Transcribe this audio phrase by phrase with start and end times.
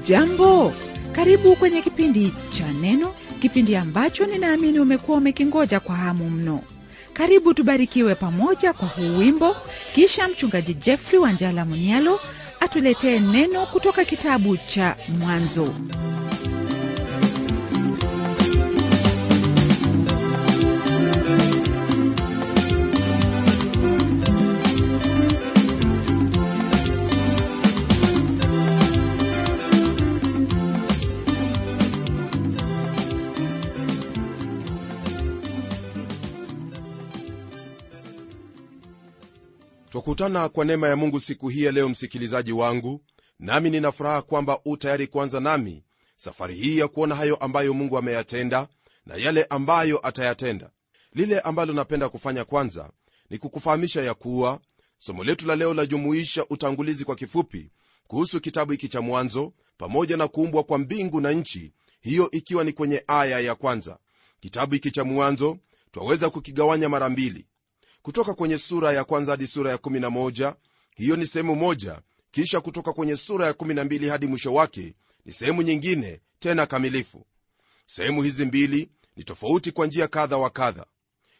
[0.00, 0.72] hujambo
[1.12, 6.60] karibu kwenye kipindi cha neno kipindi ambacho ninaamini umekuwa umekingoja kwa hamu mno.
[7.12, 9.56] Karibu tubarikiwe pamoja kwa huu wimbo
[9.94, 12.20] kisha mchungaji jeffrey wanjala munialo
[12.60, 15.74] atuletee neno kutoka kitabu cha mwanzo
[40.00, 43.00] twakutana kwa neema ya mungu siku hii ya leo msikilizaji wangu.
[43.38, 45.84] Nami nina furaha kwamba u tayari kuanza nami
[46.16, 48.68] safari hii ya kuona hayo ambayo mungu ameyatenda
[49.06, 50.70] na yale ambayo atayatenda.
[51.12, 52.90] Lile ambalo napenda kufanya kwanza
[53.30, 54.60] ni kukufahamisha ya kuwa
[54.98, 57.70] somo letu la leo lajumuisha utangulizi kwa kifupi
[58.06, 62.72] kuhusu kitabu hiki cha mwanzo pamoja na kuumbwa kwa mbingu na nchi hiyo ikiwa ni
[62.72, 63.98] kwenye aya ya kwanza.
[64.40, 65.58] Kitabu hiki cha mwanzo
[65.92, 67.46] twaweza kukigawanya mara mbili
[68.10, 70.54] kutoka kwenye sura ya kwanza hadi sura ya 11
[70.96, 72.00] hiyo ni sehemu moja.
[72.30, 74.94] Kisha kutoka kwenye sura ya 12 hadi mwisho wake
[75.24, 77.26] ni sehemu nyingine tena kamilifu.
[77.86, 80.86] Sehemu hizi mbili ni tofauti kwa njia kadha wa kadha.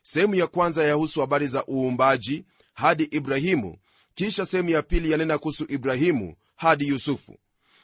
[0.03, 3.77] Sehemu ya kwanza yahusu habari za uumbaji hadi ibrahimu
[4.15, 7.39] kisha sehemu ya pili yanena kuhusu ibrahimu hadi yusufu.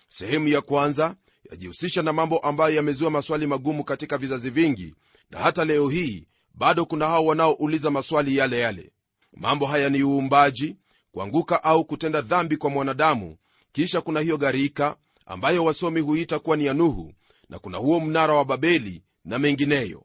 [0.08, 1.16] Sehemu ya kwanza
[1.50, 4.94] yajihusisha na mambo ambayo yamezua maswali magumu katika vizazi vingi
[5.30, 6.26] na hata leo hii
[6.56, 8.92] bado kuna hao wanaouliza maswali yale yale.
[9.32, 10.76] Mambo haya ni uumbaji
[11.12, 13.36] kuanguka au kutenda dhambi kwa mwanadamu.
[13.72, 14.96] Kisha kuna hiyo gharika
[15.26, 17.12] ambayo wasomi huita kuwa ni ya nuhu
[17.48, 20.04] na kuna huo mnara wa babeli na mengineyo.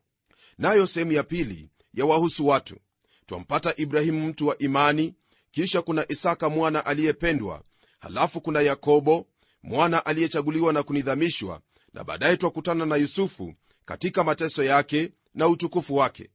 [0.57, 2.75] Nayo sehemu ya pili yawahusu watu.
[3.25, 5.13] Twampata ibrahimu mtu wa imani
[5.51, 7.61] kisha kuna isaka mwana aliyependwa
[7.99, 9.27] halafu kuna yakobo
[9.63, 11.61] mwana aliyechaguliwa na kunidhamishwa
[11.93, 13.53] na baadaye twakutana na yusufu
[13.85, 16.29] katika mateso yake na utukufu wake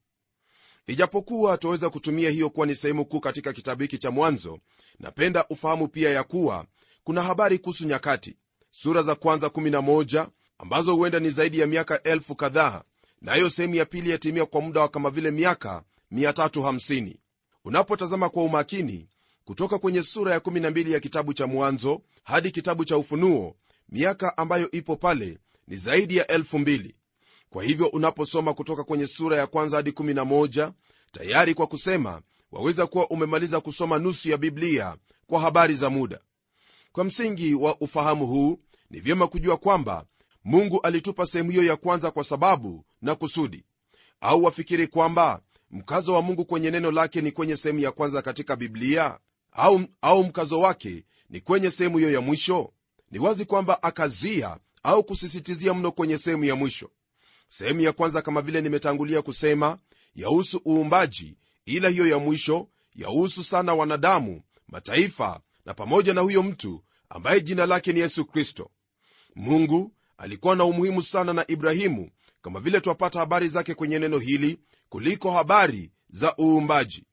[0.86, 4.58] ijapokuwa twaweza kutumia hiyo kuwa ni sehemu kuu katika kitabu hiki cha mwanzo
[4.98, 6.66] napenda ufahamu pia ya kuwa
[7.04, 8.36] kuna habari kuhusu nyakati.
[8.70, 12.82] Sura za kwanza 11 ambazo huenda ni zaidi ya miaka elfu kadhaa
[13.22, 15.82] nayo sehemu ya pili yatimia kwa muda wa kama vile miaka
[16.12, 17.14] 350
[17.64, 19.08] unapotazama kwa umakini
[19.44, 23.56] kutoka kwenye sura ya 12 ya kitabu cha mwanzo hadi kitabu cha ufunuo
[23.88, 25.38] miaka ambayo ipo pale
[25.68, 26.94] ni zaidi ya elfu mbili
[27.50, 30.72] kwa hivyo unaposoma kutoka kwenye sura ya kwanza hadi 11
[31.12, 34.96] tayari kwa kusema waweza kuwa umemaliza kusoma nusu ya biblia
[35.26, 36.20] kwa habari za muda.
[36.92, 38.58] Kwa msingi wa ufahamu huu
[38.90, 40.04] ni vyema kujua kwamba
[40.44, 43.64] mungu alitupa sehemu hiyo ya kwanza kwa sababu na kusudi.
[44.20, 45.40] Au wafikiri kwamba
[45.70, 49.18] mkazo wa mungu kwenye neno lake ni kwenye sehemu ya kwanza katika biblia?
[49.52, 52.72] Au, au mkazo wake ni kwenye sehemu hiyo ya mwisho?
[53.10, 56.90] Ni wazi kwamba akazia au kusisitizia mno kwenye sehemu ya mwisho
[57.48, 59.78] sehemu ya kwanza kama vile nimetangulia kusema
[60.14, 61.36] yahusu uumbaji
[61.66, 67.66] ila hiyo ya mwisho yahusu sana wanadamu mataifa na pamoja na huyo mtu ambaye jina
[67.66, 68.70] lake ni yesu kristo.
[69.34, 72.10] Mungu alikuwa na umuhimu sana na ibrahimu
[72.42, 74.58] kama vile twapata habari zake kwenye neno hili
[74.88, 77.04] kuliko habari za uumbaji.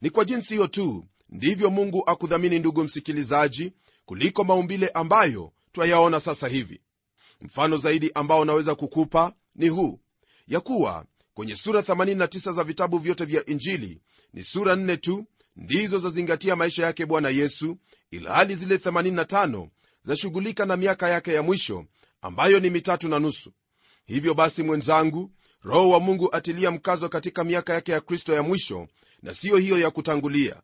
[0.00, 3.72] Ni kwa jinsi hiyo tu ndivyo mungu akudhamini ndugu msikilizaji
[4.04, 6.80] kuliko maumbile ambayo twayaona sasa hivi.
[7.40, 10.00] Mfano zaidi ambao naweza kukupa ni huu
[10.46, 11.04] ya kuwa
[11.34, 14.00] kwenye sura 89 za vitabu vyote vya injili
[14.32, 15.24] ni sura 4 tu
[15.56, 17.76] ndizo zazingatia maisha yake bwana yesu
[18.10, 19.68] ilhali zile 85
[20.02, 21.84] zashughulika na miaka yake ya mwisho
[22.22, 23.52] ambayo ni mitatu na nusu.
[24.06, 25.30] Hivyo basi mwenzangu
[25.62, 28.88] roho wa mungu atilia mkazo katika miaka yake ya kristo ya mwisho
[29.22, 30.62] na siyo hiyo ya kutangulia.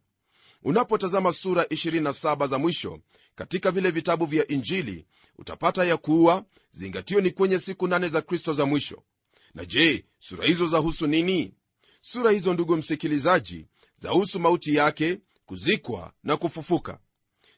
[0.63, 3.01] Unapotazama sura 27 za mwisho
[3.35, 5.07] katika vile vitabu vya injili
[5.39, 9.03] utapata ya kuwa zingatio ni kwenye siku nane za kristo za mwisho.
[9.55, 11.55] Na je sura hizo zahusu nini?
[12.01, 13.67] Sura hizo ndugu msikilizaji
[13.97, 16.99] zahusu mauti yake kuzikwa na kufufuka.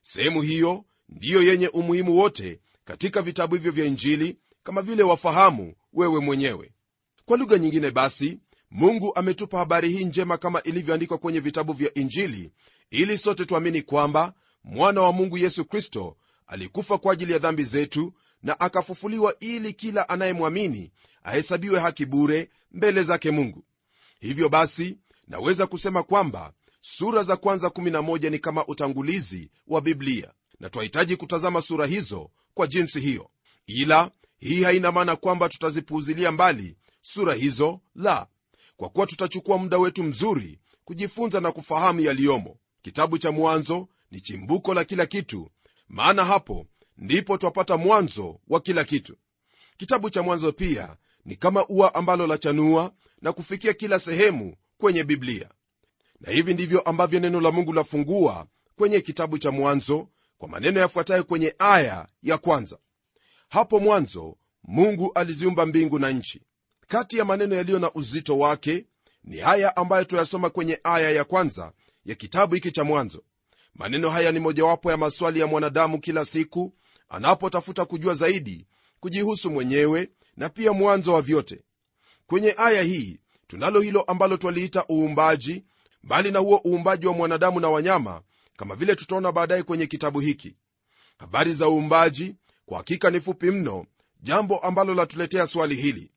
[0.03, 6.21] Sehemu hiyo ndiyo yenye umuhimu wote katika vitabu hivyo vya injili kama vile wafahamu wewe
[6.21, 6.73] mwenyewe.
[7.25, 8.39] Kwa lugha nyingine basi
[8.71, 12.53] mungu ametupa habari hii njema kama ilivyoandikwa kwenye vitabu vya injili
[12.91, 14.35] ili sote tuamini kwamba
[14.65, 18.13] mwana wa mungu yesu kristo alikufa kwa ajili ya dhambi zetu
[18.43, 23.65] na akafufuliwa ili kila anayemwamini ahesabiwe haki bure mbele zake mungu.
[24.21, 24.99] Hivyo basi
[25.29, 31.63] naweza kusema kwamba sura za kwanza 11 ni kama utangulizi wa biblia na twahitaji kutazama
[31.63, 33.31] sura hizo kwa jinsi hiyo.
[33.67, 38.27] Ila hii haina maana kwamba tutazipuuzilia mbali sura hizo la
[38.77, 42.57] kwa kuwa tutachukua muda wetu mzuri kujifunza na kufahamu yaliyomo.
[42.83, 45.51] Kitabu cha mwanzo ni chimbuko la kila kitu
[45.89, 46.67] maana hapo
[46.97, 49.17] ndipo twapata mwanzo wa kila kitu.
[49.77, 52.93] Kitabu cha mwanzo pia ni kama ua ambalo lachanua
[53.23, 55.51] na kufikia kila sehemu kwenye biblia.
[56.21, 58.47] Na hivi ndivyo ambavyo neno la mungu lafungua
[58.77, 62.79] kwenye kitabu cha mwanzo kwa maneno yafuatayo kwenye aya ya kwanza.
[63.49, 66.43] Hapo mwanzo mungu aliziumba mbingu na nchi.
[66.87, 68.87] Kati ya maneno yaliyo na uzito wake
[69.25, 71.73] ni haya ambayo tuyasoma kwenye aya ya kwanza
[72.05, 73.23] ya kitabu hiki cha mwanzo
[73.79, 76.75] maneno haya ni mojawapo ya maswali ya mwanadamu kila siku
[77.09, 78.67] anapotafuta kujua zaidi
[79.01, 81.63] kujihusu mwenyewe na pia mwanzo wa vyote.
[82.27, 85.65] Kwenye aya hii tunalo hilo ambalo twaliita uumbaji
[86.03, 88.23] mbali na huo uumbaji wa mwanadamu na wanyama
[88.57, 90.57] kama vile tutaona baadaye kwenye kitabu hiki.
[91.19, 92.35] Habari za uumbaji
[92.67, 93.87] kwa hakika ni fupi mno
[94.23, 96.11] jambo ambalo latuletea swali hili.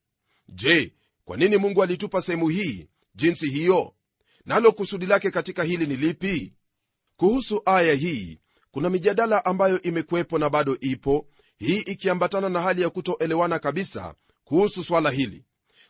[0.50, 0.94] Je
[1.26, 3.94] kwa nini mungu alitupa sehemu hii jinsi hiyo?
[4.46, 6.54] Nalo kusudi lake katika hili ni lipi
[7.20, 8.40] kuhusu aya hii
[8.72, 11.28] kuna mijadala ambayo imekuwepo na bado ipo
[11.58, 14.14] hii ikiambatana na hali ya kutoelewana kabisa
[14.44, 15.44] kuhusu swala hili.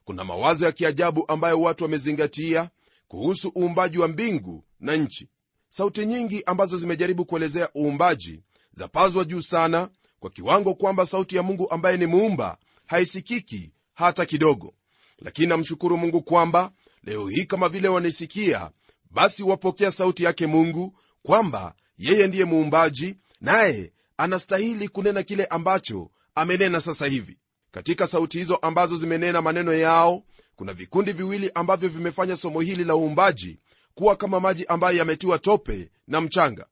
[0.05, 2.69] Kuna mawazo ya kiajabu ambayo watu wamezingatia
[3.07, 5.29] kuhusu uumbaji wa mbingu na nchi.
[5.69, 8.43] Sauti nyingi ambazo zimejaribu kuelezea uumbaji
[8.73, 9.89] zapazwa juu sana
[10.19, 14.73] kwa kiwango kwamba sauti ya mungu ambaye ni muumba haisikiki hata kidogo.
[15.19, 16.71] Lakini namshukuru mungu kwamba
[17.03, 18.71] leo hii kama vile wanaisikia
[19.11, 20.97] basi wapokea sauti yake mungu
[21.29, 27.37] kwamba yeye ndiye muumbaji naye anastahili kunena kile ambacho amenena sasa hivi.
[27.71, 30.23] Katika sauti hizo ambazo zimenena maneno yao
[30.55, 33.59] kuna vikundi viwili ambavyo vimefanya somo hili la uumbaji
[33.95, 36.65] kuwa kama maji ambayo yametiwa tope na mchanga.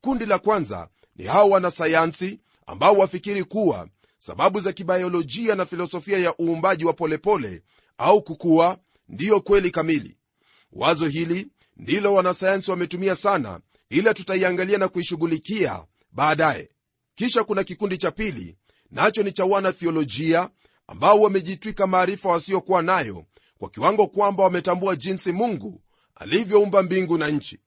[0.00, 3.88] Kundi la kwanza ni hao wanasayansi ambao wafikiri kuwa
[4.18, 7.62] sababu za kibayolojia na filosofia ya uumbaji wa polepole pole,
[7.98, 8.78] au kukua
[9.08, 10.16] ndiyo kweli kamili.
[10.72, 13.60] Wazo hili ndilo wanasayansi wametumia sana
[13.92, 16.70] ila tutaiangalia na kuishughulikia baadaye.
[17.14, 18.56] Kisha kuna kikundi cha pili
[18.90, 20.50] nacho ni cha wanathiolojia
[20.86, 23.24] ambao wamejitwika maarifa wasiokuwa nayo
[23.58, 25.82] kwa kiwango kwamba wametambua jinsi mungu
[26.14, 27.58] alivyoumba mbingu na nchi.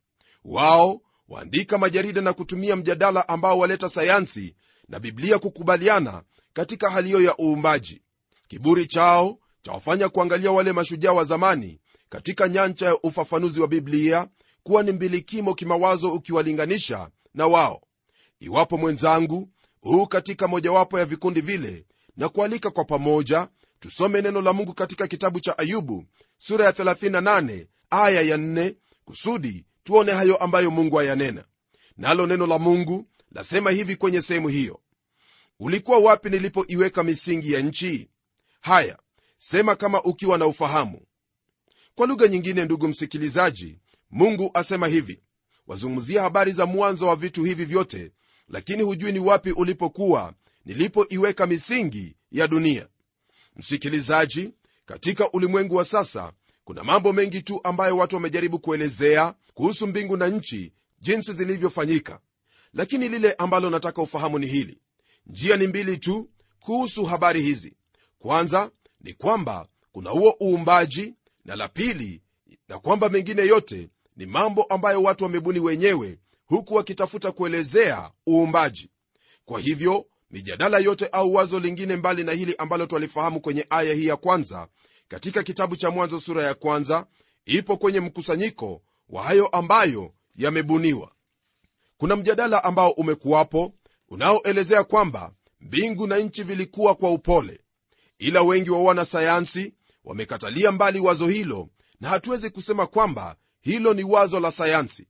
[0.46, 4.56] Wao waandika majarida na kutumia mjadala ambao waleta sayansi
[4.88, 6.24] na biblia kukubaliana
[6.54, 8.02] katika hali hiyo ya uumbaji.
[8.48, 11.80] Kiburi chao chawafanya kuangalia wale mashujaa wa zamani
[12.10, 14.28] katika nyanja ya ufafanuzi wa biblia
[14.66, 17.82] kuwa ni mbilikimo kimawazo ukiwalinganisha na wao.
[18.40, 19.50] Iwapo mwenzangu
[19.82, 21.86] huu katika mojawapo ya vikundi vile
[22.18, 23.48] na kualika kwa pamoja
[23.80, 26.06] tusome neno la mungu katika kitabu cha ayubu
[26.38, 28.76] sura ya 38 aya ya 4
[29.06, 31.46] kusudi tuone hayo ambayo mungu ayanena.
[31.98, 34.80] Nalo neno la mungu lasema hivi kwenye sehemu hiyo.
[35.60, 38.10] Ulikuwa wapi nilipoiweka misingi ya nchi?
[38.62, 38.98] Haya
[39.38, 41.02] sema kama ukiwa na ufahamu.
[41.96, 43.80] Kwa lugha nyingine ndugu msikilizaji
[44.16, 45.20] mungu asema hivi
[45.68, 48.12] wazungumzia habari za mwanzo wa vitu hivi vyote
[48.48, 50.34] lakini hujui ni wapi ulipokuwa
[50.66, 52.88] nilipoiweka misingi ya dunia.
[53.56, 54.54] Msikilizaji
[54.86, 56.34] katika ulimwengu wa sasa
[56.64, 62.20] kuna mambo mengi tu ambayo watu wamejaribu kuelezea kuhusu mbingu na nchi jinsi zilivyofanyika.
[62.74, 64.80] Lakini lile ambalo nataka ufahamu ni hili.
[65.28, 67.76] Njia ni mbili tu kuhusu habari hizi.
[68.20, 71.14] Kwanza ni kwamba kuna huo uumbaji
[71.46, 72.22] na la pili
[72.68, 78.90] na kwamba mengine yote ni mambo ambayo watu wamebuni wenyewe huku wakitafuta kuelezea uumbaji.
[79.46, 84.06] Kwa hivyo mijadala yote au wazo lingine mbali na hili ambalo twalifahamu kwenye aya hii
[84.08, 84.68] ya kwanza
[85.08, 87.08] katika kitabu cha mwanzo sura ya kwanza
[87.46, 91.12] ipo kwenye mkusanyiko wa hayo ambayo yamebuniwa.
[91.98, 93.74] Kuna mjadala ambao umekuwapo
[94.10, 97.62] unaoelezea kwamba mbingu na nchi vilikuwa kwa upole.
[98.20, 101.70] Ila wengi wa wanasayansi wamekatalia mbali wazo hilo
[102.00, 105.08] na hatuwezi kusema kwamba hilo ni wazo la sayansi.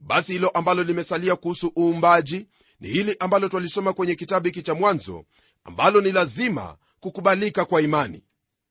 [0.00, 2.46] Basi hilo ambalo limesalia kuhusu uumbaji
[2.80, 5.24] ni hili ambalo twalisoma kwenye kitabu hiki cha mwanzo
[5.64, 8.24] ambalo ni lazima kukubalika kwa imani.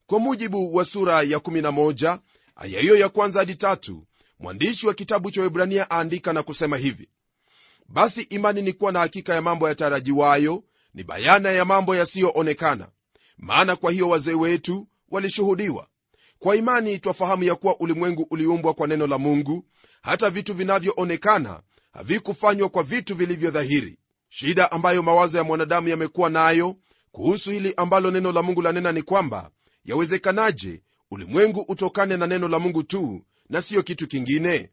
[0.05, 2.19] Kwa mujibu wa sura ya 11
[2.55, 4.07] aya hiyo ya kwanza hadi tatu
[4.39, 7.09] mwandishi wa kitabu cha webrania aandika na kusema hivi.
[7.87, 12.87] Basi imani ni kuwa na hakika ya mambo yatarajiwayo ni bayana ya mambo yasiyoonekana.
[13.37, 15.87] Maana kwa hiyo wazee wetu walishuhudiwa
[16.41, 19.63] kwa imani twafahamu ya kuwa ulimwengu uliumbwa kwa neno la mungu
[20.01, 21.61] hata vitu vinavyoonekana
[21.93, 23.97] havikufanywa kwa vitu vilivyodhahiri
[24.29, 26.75] shida ambayo mawazo ya mwanadamu yamekuwa nayo
[27.11, 29.51] kuhusu hili ambalo neno la mungu lanena ni kwamba
[29.85, 30.81] yawezekanaje
[31.11, 34.69] ulimwengu utokane na neno la mungu tu na siyo kitu kingine?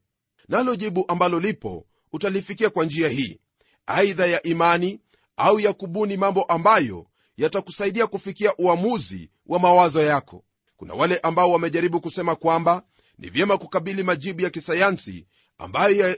[0.49, 3.41] Nalo jibu ambalo lipo utalifikia kwa njia hii.
[3.87, 5.01] Aidha ya imani
[5.37, 7.07] au ya kubuni mambo ambayo
[7.37, 10.45] yatakusaidia kufikia uamuzi wa mawazo yako
[10.79, 12.83] kuna wale ambao wamejaribu kusema kwamba
[13.19, 15.27] ni vyema kukabili majibu ya kisayansi
[15.59, 16.17] ambayo,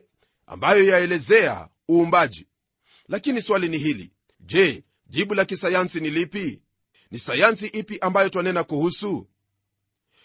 [0.60, 2.46] ya, yaelezea uumbaji.
[3.08, 4.12] Lakini swali ni hili.
[4.40, 6.62] Je jibu la kisayansi ni lipi?
[7.10, 9.28] Ni sayansi ipi ambayo twanena kuhusu?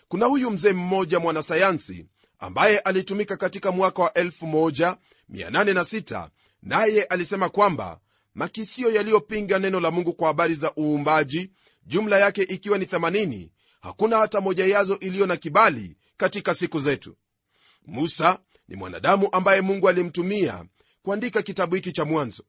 [0.08, 2.06] Kuna huyu mzee mmoja mwanasayansi
[2.39, 6.30] ambaye alitumika katika mwaka wa 1806
[6.62, 8.00] naye alisema kwamba
[8.34, 11.51] makisio yaliyopinga neno la mungu kwa habari za uumbaji
[11.86, 13.50] jumla yake ikiwa ni 80
[13.86, 17.15] hakuna hata moja yazo iliyo na kibali katika siku zetu.
[17.86, 20.65] Musa ni mwanadamu ambaye mungu alimtumia
[21.04, 22.44] kuandika kitabu hiki cha mwanzo.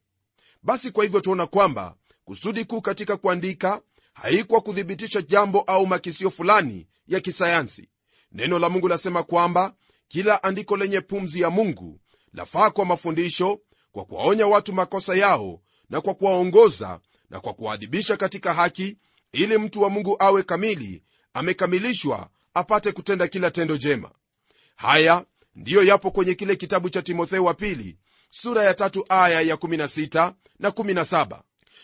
[0.62, 3.80] Basi kwa hivyo tuona kwamba kusudi kuu katika kuandika
[4.14, 7.88] haikuwa kuthibitisha jambo au makisio fulani ya kisayansi.
[8.32, 9.74] Neno la mungu lasema kwamba
[10.08, 12.00] kila andiko lenye pumzi ya mungu
[12.32, 13.60] lafaa kwa mafundisho
[13.92, 17.00] kwa kuwaonya watu makosa yao na kwa kuwaongoza
[17.30, 18.96] na kwa kuwaadhibisha katika haki
[19.32, 21.02] ili mtu wa mungu awe kamili
[21.36, 24.10] amekamilishwa apate kutenda kila tendo jema.
[24.76, 25.24] Haya
[25.54, 27.96] ndiyo yapo kwenye kile kitabu cha timotheo wa pili
[28.30, 31.40] sura ya tatu aya ya 16 na 17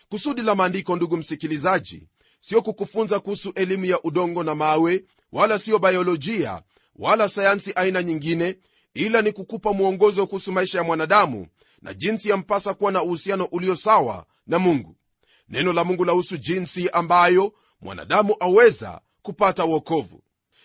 [0.08, 2.08] kusudi la maandiko ndugu msikilizaji
[2.40, 6.62] sio kukufunza kuhusu elimu ya udongo na mawe wala siyo biolojia
[6.96, 8.58] wala sayansi aina nyingine
[8.94, 11.46] ila ni kukupa mwongozo kuhusu maisha ya mwanadamu
[11.82, 14.96] na jinsi yampasa kuwa na uhusiano ulio sawa na mungu.
[15.48, 20.22] Neno la mungu lahusu jinsi ambayo mwanadamu aweza kupata uokovu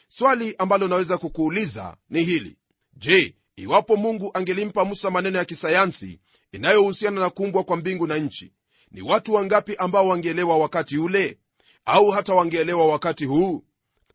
[0.08, 2.58] swali ambalo naweza kukuuliza ni hili.
[2.94, 6.20] Je iwapo mungu angelimpa musa maneno ya kisayansi
[6.52, 8.54] inayohusiana na kuumbwa kwa mbingu na nchi
[8.92, 11.38] ni watu wangapi ambao wangeelewa wakati ule?
[11.86, 13.64] Au hata wangeelewa wakati huu?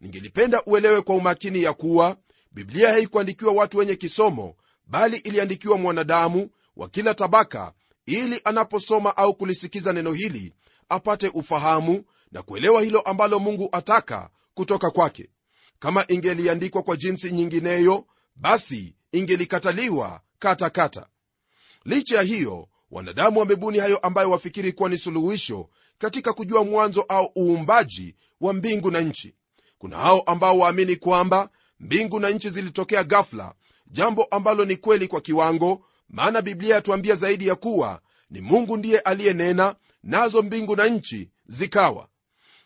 [0.00, 2.16] Ningelipenda uelewe kwa umakini ya kuwa
[2.52, 4.54] biblia haikuandikiwa watu wenye kisomo
[4.86, 7.72] bali iliandikiwa mwanadamu wa kila tabaka
[8.06, 10.52] ili anaposoma au kulisikiza neno hili
[10.88, 15.30] apate ufahamu na kuelewa hilo ambalo mungu ataka kutoka kwake.
[15.78, 21.06] Kama ingeliandikwa kwa jinsi nyingineyo basi ingelikataliwa katakata.
[21.84, 27.32] Licha ya hiyo wanadamu wamebuni hayo ambayo wafikiri kuwa ni suluhisho katika kujua mwanzo au
[27.38, 29.34] uumbaji wa mbingu na nchi.
[29.78, 33.54] Kuna hao ambao waamini kwamba mbingu na nchi zilitokea gafla
[33.86, 38.98] jambo ambalo ni kweli kwa kiwango maana biblia yatuambia zaidi ya kuwa ni mungu ndiye
[38.98, 42.08] aliyenena nazo mbingu na nchi zikawa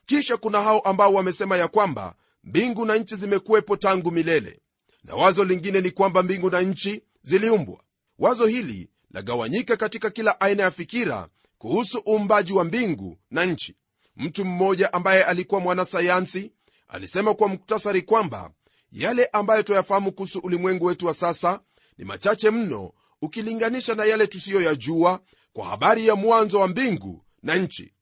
[0.06, 4.60] kisha kuna hao ambao wamesema ya kwamba mbingu na nchi zimekuwepo tangu milele
[5.04, 7.80] na wazo lingine ni kwamba mbingu na nchi ziliumbwa.
[8.18, 13.76] Wazo hili lagawanyika katika kila aina ya fikira kuhusu uumbaji wa mbingu na nchi.
[14.16, 16.52] Mtu mmoja ambaye alikuwa mwanasayansi
[16.88, 18.50] alisema kwa muktasari kwamba
[18.92, 21.60] yale ambayo twayafahamu kuhusu ulimwengu wetu wa sasa
[21.98, 25.20] ni machache mno ukilinganisha na yale tusiyoyajua
[25.52, 27.92] kwa habari ya mwanzo wa mbingu na nchi.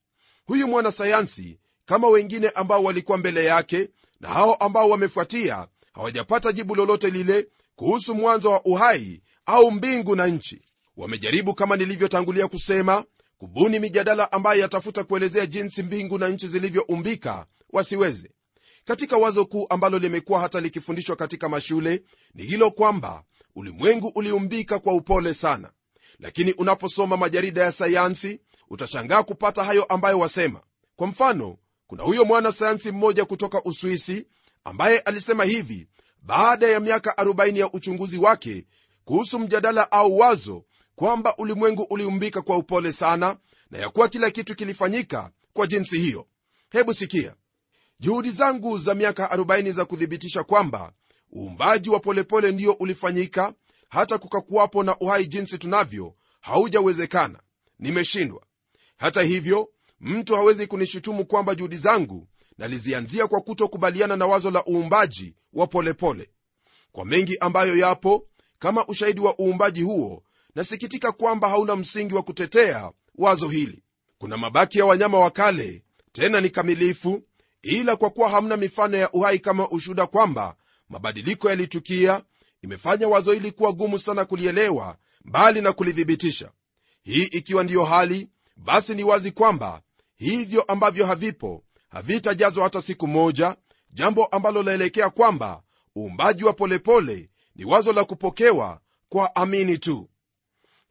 [0.46, 3.88] Huyu mwanasayansi kama wengine ambao walikuwa mbele yake
[4.21, 10.26] na hao ambao wamefuatia hawajapata jibu lolote lile kuhusu mwanzo wa uhai au mbingu na
[10.26, 10.62] nchi.
[10.97, 13.05] Wamejaribu kama nilivyotangulia kusema
[13.38, 18.31] kubuni mijadala ambayo yatafuta kuelezea jinsi mbingu na nchi zilivyoumbika wasiweze.
[18.85, 22.03] Katika wazo kuu ambalo limekuwa hata likifundishwa katika mashule
[22.35, 23.25] ni hilo kwamba
[23.57, 25.71] ulimwengu uliumbika kwa upole sana.
[26.19, 30.61] Lakini unaposoma majarida ya sayansi utashangaa kupata hayo ambayo wasema.
[30.97, 34.26] Kwa mfano kuna huyo mwana sayansi mmoja kutoka uswisi
[34.64, 35.88] ambaye alisema hivi
[36.23, 38.67] baada ya miaka 40 ya uchunguzi wake
[39.05, 40.64] kuhusu mjadala au wazo
[40.97, 43.37] kwamba ulimwengu uliumbika kwa upole sana
[43.71, 46.26] na ya kuwa kila kitu kilifanyika kwa jinsi hiyo.
[46.71, 47.35] Hebu sikia.
[48.00, 50.93] Juhudi zangu za miaka 40 za kuthibitisha kwamba
[51.37, 53.53] uumbaji wa polepole ndio ulifanyika
[53.88, 57.41] hata kukakuwapo na uhai jinsi tunavyo haujawezekana.
[57.79, 58.47] Nimeshindwa.
[58.97, 59.69] Hata hivyo
[60.04, 66.23] mtu hawezi kunishutumu kwamba juhudi zangu nalizianzia kwa kutokubaliana na wazo la uumbaji wa polepole
[66.25, 66.30] pole.
[66.92, 68.26] kwa mengi ambayo yapo
[68.58, 70.23] kama ushahidi wa uumbaji huo
[70.54, 73.82] nasikitika kwamba hauna msingi wa kutetea wazo hili
[74.18, 75.82] kuna mabaki ya wanyama wa kale
[76.12, 77.23] tena ni kamilifu
[77.62, 80.56] ila kwa kuwa hamna mifano ya uhai kama ushuhuda kwamba
[80.88, 82.23] mabadiliko yalitukia
[82.62, 86.50] imefanya wazo hili kuwa gumu sana kulielewa mbali na kulithibitisha
[87.02, 89.82] hii ikiwa ndiyo hali basi ni wazi kwamba
[90.16, 93.56] hivyo ambavyo havipo havitajazwa hata siku moja
[93.90, 95.62] jambo ambalo laelekea kwamba
[95.97, 100.11] uumbaji wa polepole ni wazo la kupokewa kwa amini tu.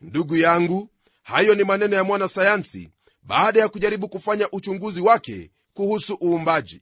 [0.01, 0.89] Ndugu yangu
[1.23, 2.89] hayo ni maneno ya mwanasayansi
[3.23, 6.81] baada ya kujaribu kufanya uchunguzi wake kuhusu uumbaji.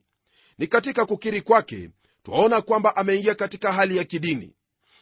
[0.58, 1.90] Ni katika kukiri kwake
[2.24, 4.56] twaona kwamba ameingia katika hali ya kidini.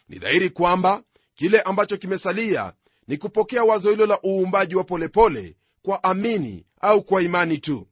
[0.10, 1.04] Ni dhahiri kwamba
[1.36, 2.74] kile ambacho kimesalia
[3.08, 7.88] ni kupokea wazo hilo la uumbaji wa polepole pole, kwa amini au kwa imani tu.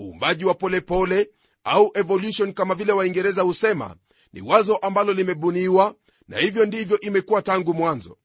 [0.00, 1.30] Uumbaji wa polepole pole,
[1.64, 3.96] au evolution kama vile waingereza husema
[4.32, 5.94] ni wazo ambalo limebuniwa
[6.28, 8.18] na hivyo ndivyo imekuwa tangu mwanzo.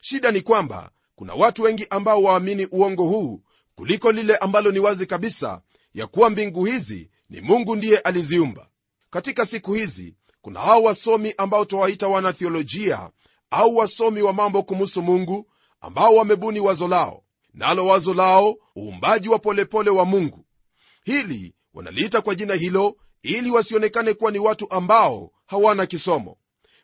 [0.00, 3.42] Shida ni kwamba kuna watu wengi ambao waamini uongo huu
[3.74, 5.60] kuliko lile ambalo ni wazi kabisa
[5.94, 8.68] ya kuwa mbingu hizi ni mungu ndiye aliziumba.
[9.10, 13.10] Katika siku hizi kuna hao wasomi ambao twawaita wanathiolojia
[13.50, 17.22] au wasomi wa mambo kumuhusu mungu ambao wamebuni wazo lao
[17.56, 20.44] nalo wazo lao uumbaji wa polepole wa mungu.
[21.04, 26.36] Hili wanaliita kwa jina hilo ili wasionekane kuwa ni watu ambao hawana kisomo.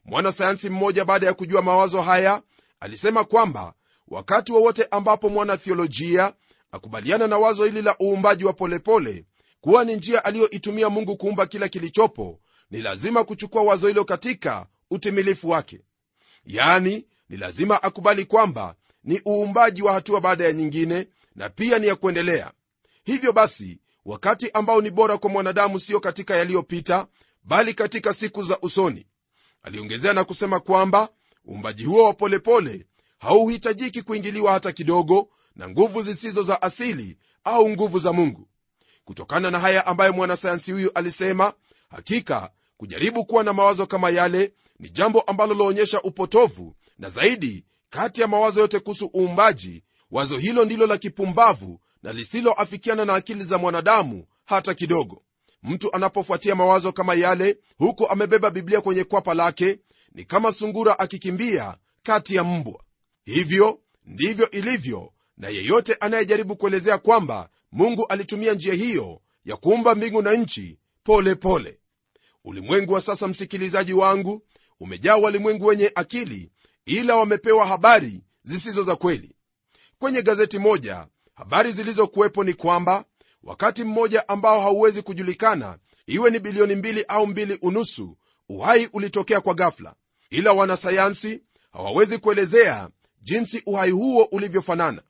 [0.05, 2.43] Mwanasayansi mmoja baada ya kujua mawazo haya
[2.81, 3.75] alisema kwamba
[4.09, 6.33] wakati wowote wa ambapo mwanathiolojia
[6.71, 9.25] akubaliana na wazo hili la uumbaji wa polepole
[9.61, 15.49] kuwa ni njia aliyoitumia mungu kuumba kila kilichopo ni lazima kuchukua wazo hilo katika utimilifu
[15.49, 15.81] wake.
[16.45, 18.75] Yani ni lazima akubali kwamba
[19.05, 22.53] ni uumbaji wa hatua baada ya nyingine na pia ni ya kuendelea.
[23.05, 27.07] Hivyo basi wakati ambao ni bora kwa mwanadamu sio katika yaliyopita
[27.45, 29.07] bali katika siku za usoni.
[29.63, 31.09] Aliongezea na kusema kwamba
[31.49, 32.87] uumbaji huo wa polepole
[33.19, 38.49] hauhitajiki kuingiliwa hata kidogo na nguvu zisizo za asili au nguvu za mungu.
[39.05, 41.53] Kutokana na haya ambayo mwanasayansi huyu alisema
[41.91, 48.21] hakika kujaribu kuwa na mawazo kama yale ni jambo ambalo laonyesha upotovu na zaidi kati
[48.21, 53.59] ya mawazo yote kuhusu uumbaji wazo hilo ndilo la kipumbavu na lisiloafikiana na akili za
[53.59, 55.23] mwanadamu hata kidogo.
[55.63, 59.79] Mtu anapofuatia mawazo kama yale huku amebeba biblia kwenye kwapa lake
[60.15, 62.83] ni kama sungura akikimbia kati ya mbwa.
[63.25, 70.23] Hivyo ndivyo ilivyo na yeyote anayejaribu kuelezea kwamba mungu alitumia njia hiyo ya kuumba mbingu
[70.23, 71.79] na nchi pole pole.
[72.45, 74.43] Ulimwengu wa sasa msikilizaji wangu
[74.81, 76.51] umejaa walimwengu wenye akili
[76.87, 79.35] ila wamepewa habari zisizo za kweli.
[79.99, 83.05] Kwenye gazeti moja habari zilizokuwepo ni kwamba
[83.43, 88.17] wakati mmoja ambao hauwezi kujulikana iwe ni bilioni mbili au mbili unusu
[88.49, 89.95] uhai ulitokea kwa ghafla.
[90.31, 92.89] Ila wanasayansi hawawezi kuelezea
[93.23, 95.03] jinsi uhai huo ulivyofanana.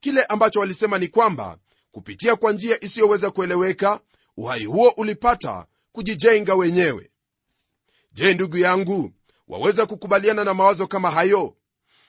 [0.00, 1.58] Kile ambacho walisema ni kwamba
[1.92, 4.00] kupitia kwa njia isiyoweza kueleweka
[4.36, 7.10] uhai huo ulipata kujijenga wenyewe.
[8.12, 9.12] Je ndugu yangu
[9.48, 11.56] waweza kukubaliana na mawazo kama hayo?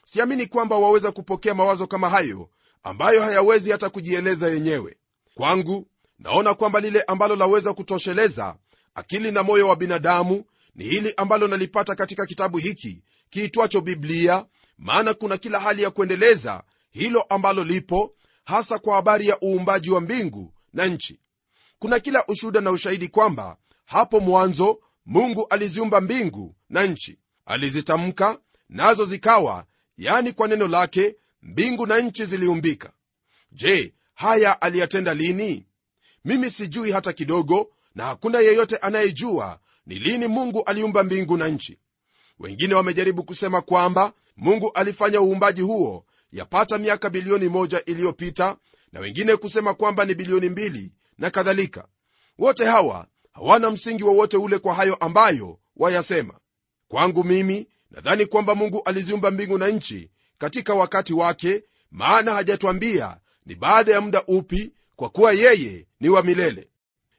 [0.06, 2.50] Siamini kwamba waweza kupokea mawazo kama hayo
[2.84, 4.98] ambayo hayawezi hata kujieleza yenyewe.
[5.36, 5.88] Kwangu
[6.20, 8.56] naona kwamba lile ambalo laweza kutosheleza
[8.96, 10.44] akili na moyo wa binadamu
[10.76, 14.46] ni hili ambalo nalipata katika kitabu hiki kiitwacho biblia
[14.78, 20.02] maana kuna kila hali ya kuendeleza hilo ambalo lipo hasa kwa habari ya uumbaji wa
[20.02, 21.20] mbingu na nchi.
[21.80, 29.06] Kuna kila ushuda na ushahidi kwamba hapo mwanzo mungu aliziumba mbingu na nchi alizitamka nazo
[29.06, 29.66] zikawa
[29.98, 32.92] yani kwa neno lake mbingu na nchi ziliumbika.
[33.52, 35.66] Je haya aliyatenda lini?
[36.26, 41.80] Mimi sijui hata kidogo na hakuna yeyote anayejua ni lini mungu aliumba mbingu na nchi.
[42.40, 48.58] Wengine wamejaribu kusema kwamba mungu alifanya uumbaji huo yapata miaka bilioni moja iliyopita
[48.92, 51.88] na wengine kusema kwamba ni bilioni mbili na kadhalika.
[52.40, 56.34] Wote hawa hawana msingi wowote ule kwa hayo ambayo wayasema
[56.88, 63.56] kwangu mimi nadhani kwamba mungu aliziumba mbingu na nchi katika wakati wake maana hajatwambia ni
[63.56, 66.70] baada ya muda upi kwa kuwa yeye ni wa milele.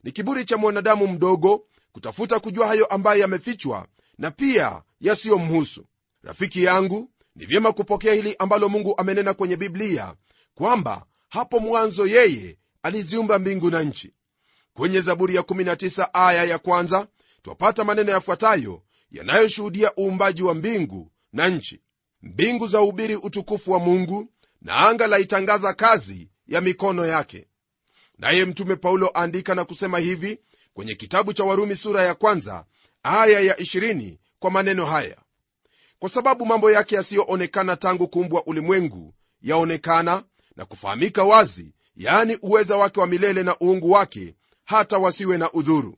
[0.04, 3.86] Ni kiburi cha mwanadamu mdogo kutafuta kujua hayo ambayo yamefichwa
[4.18, 5.84] na pia yasiyomhusu.
[6.22, 10.14] Rafiki yangu ni vyema kupokea hili ambalo mungu amenena kwenye biblia
[10.54, 14.12] kwamba hapo mwanzo yeye aliziumba mbingu na nchi.
[14.74, 17.06] Kwenye zaburi ya 19 aya ya kwanza
[17.42, 21.80] twapata maneno yafuatayo yanayoshuhudia uumbaji wa mbingu na nchi.
[22.22, 24.26] Mbingu za ubiri utukufu wa mungu
[24.62, 27.46] na anga laitangaza kazi ya mikono yake.
[28.18, 30.38] Naye mtume paulo aandika na kusema hivi
[30.74, 32.64] kwenye kitabu cha warumi sura ya kwanza
[33.02, 35.16] aya ya 20 kwa maneno haya.
[35.98, 40.22] Kwa sababu mambo yake yasiyoonekana tangu kuumbwa ulimwengu yaonekana
[40.56, 45.96] na kufahamika wazi yaani uweza wake wa milele na uungu wake hata wasiwe na udhuru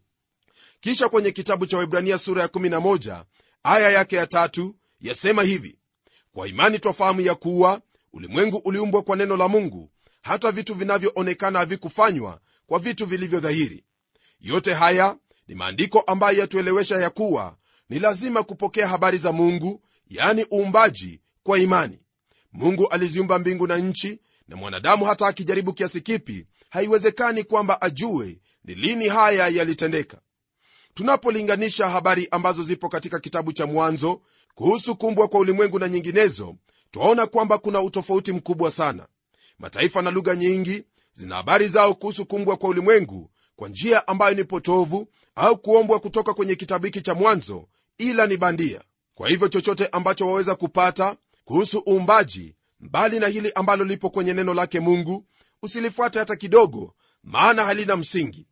[0.80, 3.24] kisha kwenye kitabu cha waibrania sura ya 11
[3.62, 5.78] aya yake ya tatu yasema hivi
[6.32, 7.80] kwa imani twafahamu ya kuwa
[8.12, 9.90] ulimwengu uliumbwa kwa neno la mungu
[10.22, 13.84] hata vitu vinavyoonekana havikufanywa kwa vitu vilivyodhahiri
[14.40, 15.16] yote haya
[15.48, 17.56] ni maandiko ambayo yatuelewesha ya kuwa
[17.88, 21.98] ni lazima kupokea habari za mungu yani uumbaji kwa imani.
[22.52, 28.74] Mungu aliziumba mbingu na nchi na mwanadamu hata akijaribu kiasi kipi haiwezekani kwamba ajue ni
[28.74, 30.20] lini haya yalitendeka
[30.94, 34.20] tunapolinganisha habari ambazo zipo katika kitabu cha mwanzo
[34.54, 36.56] kuhusu kumbwa kwa ulimwengu na nyinginezo
[36.90, 39.06] twaona kwamba kuna utofauti mkubwa sana.
[39.58, 44.44] Mataifa na lugha nyingi zina habari zao kuhusu kumbwa kwa ulimwengu kwa njia ambayo ni
[44.44, 48.80] potovu au kuombwa kutoka kwenye kitabu hiki cha mwanzo ila ni bandia.
[49.14, 54.54] Kwa hivyo chochote ambacho waweza kupata kuhusu uumbaji mbali na hili ambalo lipo kwenye neno
[54.54, 55.26] lake mungu
[55.62, 58.46] usilifuate hata kidogo maana halina msingi.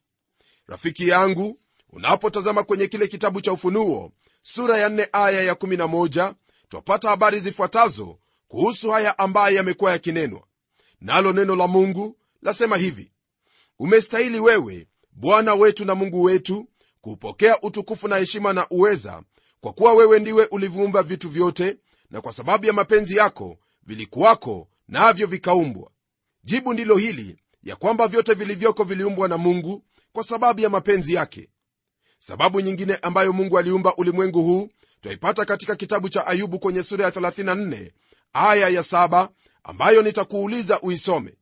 [0.66, 1.58] Rafiki yangu
[1.90, 6.34] unapotazama kwenye kile kitabu cha ufunuo sura ya 4 aya ya11
[6.68, 10.42] twapata habari zifuatazo kuhusu haya ambaye yamekuwa yakinenwa.
[11.00, 13.12] Nalo neno la mungu lasema hivi
[13.78, 16.68] umestahili wewe bwana wetu na mungu wetu
[17.00, 19.22] kupokea utukufu na heshima na uweza
[19.60, 21.76] kwa kuwa wewe ndiwe uliviumba vitu vyote
[22.10, 25.90] na kwa sababu ya mapenzi yako vilikuwako navyo na vikaumbwa.
[26.44, 31.48] Jibu ndilo hili ya kwamba vyote vilivyoko viliumbwa na mungu kwa sababu ya mapenzi yake
[32.18, 34.68] sababu nyingine ambayo mungu aliumba ulimwengu huu
[35.00, 37.90] twaipata katika kitabu cha ayubu kwenye sura ya 34
[38.32, 39.28] aya ya 7
[39.62, 41.34] ambayo nitakuuliza uisome.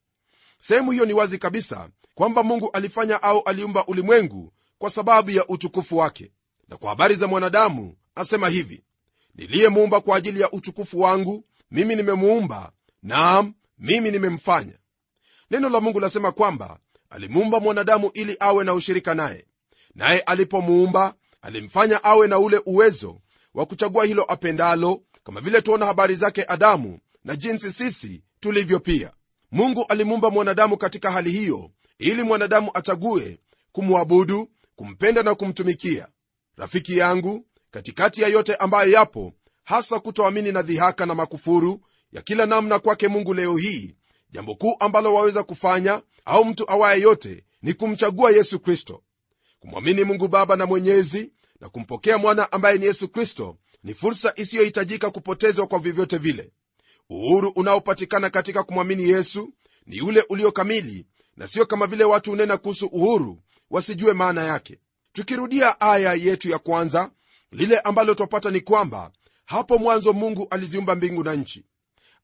[0.59, 5.97] Sehemu hiyo ni wazi kabisa kwamba mungu alifanya au aliumba ulimwengu kwa sababu ya utukufu
[5.97, 6.33] wake.
[6.69, 8.83] Na kwa habari za mwanadamu asema hivi
[9.35, 14.79] niliyemuumba kwa ajili ya utukufu wangu mimi nimemuumba naam mimi nimemfanya.
[15.51, 16.79] Neno la mungu lasema kwamba
[17.11, 19.47] alimuumba mwanadamu ili awe na ushirika naye
[19.97, 23.21] naye alipomuumba alimfanya awe na ule uwezo
[23.55, 29.13] wa kuchagua hilo apendalo kama vile tuona habari zake adamu na jinsi sisi tulivyo pia.
[29.51, 33.39] Mungu alimuumba mwanadamu katika hali hiyo ili mwanadamu achague
[33.73, 36.09] kumwabudu kumpenda na kumtumikia.
[36.57, 39.33] Rafiki yangu katikati ya yote ambayo yapo
[39.65, 41.81] hasa kutoamini na dhihaka na makufuru
[42.13, 43.95] ya kila namna kwake mungu leo hii
[44.31, 49.03] jambo kuu ambalo waweza kufanya au mtu awaye yote ni kumchagua yesu kristo
[49.67, 55.11] kumwamini mungu baba na mwenyezi na kumpokea mwana ambaye ni yesu kristo ni fursa isiyohitajika
[55.11, 56.53] kupotezwa kwa vyovyote vile.
[57.11, 59.53] Uhuru unaopatikana katika kumwamini yesu
[59.87, 64.79] ni ule ulio kamili na sio kama vile watu hunena kuhusu uhuru wasijue maana yake.
[65.13, 67.11] Tukirudia aya yetu ya kwanza
[67.53, 69.11] lile ambalo twapata ni kwamba
[69.45, 71.65] hapo mwanzo mungu aliziumba mbingu na nchi.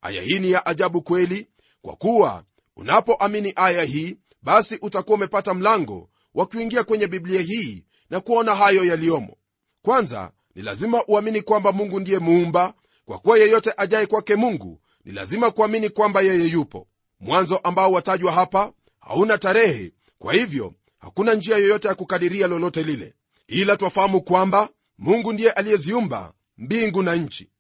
[0.02, 1.46] Aya hii ni ya ajabu kweli
[1.83, 2.44] kwa kuwa
[2.76, 8.85] unapoamini aya hii basi utakuwa umepata mlango wa kuingia kwenye biblia hii na kuona hayo
[8.85, 9.37] yaliyomo.
[9.83, 12.75] Kwanza ni lazima uamini kwamba mungu ndiye muumba.
[13.05, 16.88] Kwa kuwa yeyote ajaye kwake mungu ni lazima kuamini kwamba yeye yupo.
[17.21, 19.92] Mwanzo ambao watajwa hapa hauna tarehe.
[20.18, 23.14] Kwa hivyo hakuna njia yoyote ya kukadiria lolote lile.
[23.47, 24.68] Ila twafahamu kwamba
[24.99, 27.51] mungu ndiye aliyeziumba mbingu na nchi.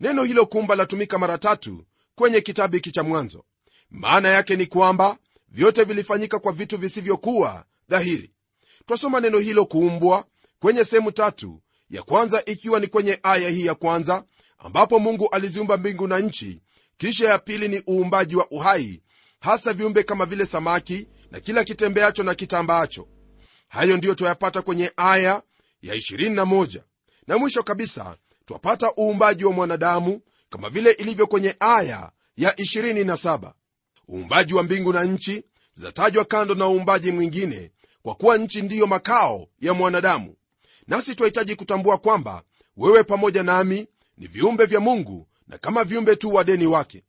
[0.00, 1.84] Neno hilo kumba latumika mara tatu
[2.14, 3.44] kwenye kitabu hiki cha mwanzo.
[3.90, 8.30] Maana yake ni kwamba vyote vilifanyika kwa vitu visivyokuwa dhahiri.
[8.86, 10.24] Twasoma neno hilo kuumbwa
[10.60, 14.24] kwenye sehemu tatu ya kwanza ikiwa ni kwenye aya hii ya kwanza
[14.58, 16.60] ambapo mungu aliziumba mbingu na nchi
[16.96, 19.02] kisha ya pili ni uumbaji wa uhai
[19.40, 23.08] hasa viumbe kama vile samaki na kila kitembeacho na kitambaacho.
[23.68, 25.42] Hayo ndiyo twayapata kwenye aya
[25.82, 26.80] ya 21
[27.26, 33.52] na mwisho kabisa twapata uumbaji wa mwanadamu kama vile ilivyo kwenye aya ya 27
[34.08, 37.70] uumbaji wa mbingu na nchi zatajwa kando na uumbaji mwingine
[38.02, 40.34] kwa kuwa nchi ndiyo makao ya mwanadamu.
[40.86, 42.42] Nasi twahitaji kutambua kwamba
[42.76, 43.86] wewe pamoja nami
[44.18, 47.04] ni viumbe vya mungu na kama viumbe tu wadeni wake.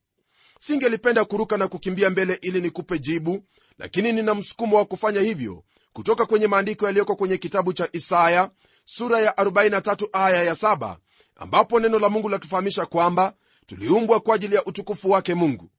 [0.59, 3.43] Singelipenda kuruka na kukimbia mbele ili nikupe jibu
[3.77, 8.49] lakini nina msukumo wa kufanya hivyo kutoka kwenye maandiko yaliyoko kwenye kitabu cha isaya
[8.85, 10.97] sura ya 43 aya ya 7
[11.35, 13.33] ambapo neno la mungu latufahamisha kwamba
[13.65, 15.71] tuliumbwa kwa ajili ya utukufu wake mungu.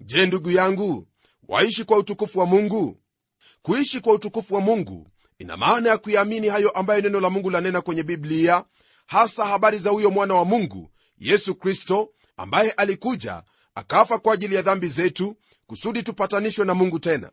[0.00, 1.06] Je ndugu yangu
[1.48, 2.98] waishi kwa utukufu wa mungu
[3.66, 5.08] kuishi kwa utukufu wa mungu.
[5.38, 8.64] Ina maana ya kuyaamini hayo ambayo neno la mungu lanena kwenye biblia
[9.06, 13.42] hasa habari za huyo mwana wa mungu yesu kristo ambaye alikuja
[13.74, 17.30] akafa kwa ajili ya dhambi zetu kusudi tupatanishwe na mungu tena.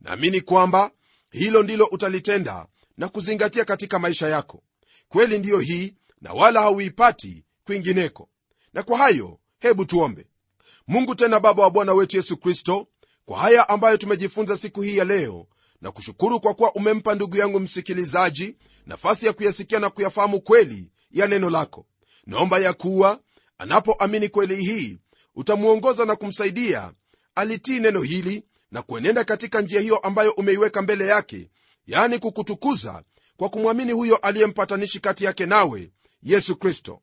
[0.00, 0.90] Naamini kwamba
[1.30, 2.66] hilo ndilo utalitenda
[2.96, 4.62] na kuzingatia katika maisha yako.
[5.08, 8.28] Kweli ndiyo hii na wala hauipati kwingineko.
[8.72, 10.26] Na kwa hayo hebu tuombe.
[10.88, 12.86] Mungu tena baba wa bwana wetu yesu kristo
[13.24, 15.46] kwa haya ambayo tumejifunza siku hii ya leo
[15.80, 21.26] na kushukuru kwa kuwa umempa ndugu yangu msikilizaji nafasi ya kuyasikia na kuyafahamu kweli ya
[21.26, 21.86] neno lako.
[22.26, 23.20] Naomba ya kuwa
[23.58, 24.98] anapoamini kweli hii
[25.34, 26.92] utamwongoza na kumsaidia
[27.34, 31.50] alitii neno hili na kuenenda katika njia hiyo ambayo umeiweka mbele yake
[31.86, 33.02] yani kukutukuza
[33.36, 35.90] kwa kumwamini huyo aliyempatanishi kati yake nawe
[36.22, 37.00] yesu kristo.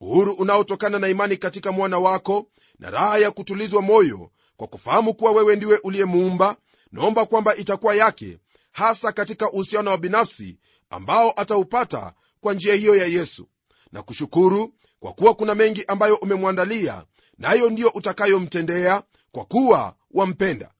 [0.00, 2.46] Uhuru unaotokana na imani katika mwana wako
[2.78, 6.56] na raha ya kutulizwa moyo kwa kufahamu kuwa wewe ndiwe uliyemuumba
[6.92, 8.38] naomba kwamba itakuwa yake
[8.72, 10.58] hasa katika uhusiano wa binafsi
[10.90, 13.48] ambao ataupata kwa njia hiyo ya yesu.
[13.92, 17.04] Na kushukuru kwa kuwa kuna mengi ambayo umemwandalia
[17.38, 20.70] nayo na ndiyo utakayomtendea kwa kuwa wampenda.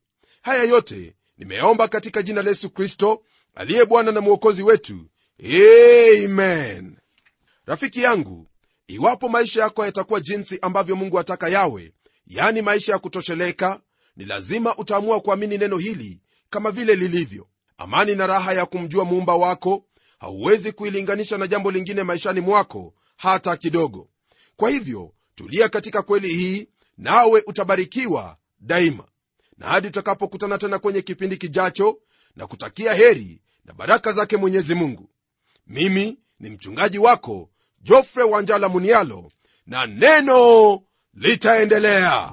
[0.43, 3.23] Haya yote nimeomba katika jina la yesu kristo
[3.55, 5.07] aliye bwana na mwokozi wetu.
[6.25, 6.97] Amen.
[7.67, 8.47] Rafiki yangu
[8.87, 11.93] iwapo maisha yako yatakuwa jinsi ambavyo mungu ataka yawe
[12.27, 13.81] yani maisha ya kutosheleka
[14.19, 17.47] ni lazima utaamua kuamini neno hili kama vile lilivyo.
[17.79, 19.85] Amani na raha ya kumjua muumba wako
[20.19, 24.09] hauwezi kuilinganisha na jambo lingine maishani mwako hata kidogo.
[24.57, 29.05] Kwa hivyo tulia katika kweli hii nawe utabarikiwa daima.
[29.59, 31.99] Na hadi tutakapokutana tena kwenye kipindi kijacho
[32.37, 35.11] na kutakia heri na baraka zake mwenyezi mungu.
[35.67, 37.51] Mimi ni mchungaji wako
[37.83, 39.33] jofre wanjala munialo
[39.67, 40.81] na neno
[41.15, 42.33] litaendelea